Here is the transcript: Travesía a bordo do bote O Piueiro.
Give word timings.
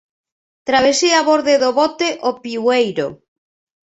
Travesía 0.69 1.15
a 1.19 1.25
bordo 1.29 1.53
do 1.63 1.71
bote 1.79 2.09
O 2.29 2.31
Piueiro. 2.43 3.07